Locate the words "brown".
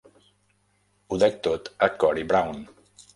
2.33-2.63